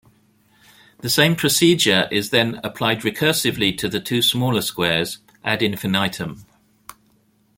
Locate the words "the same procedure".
1.01-2.07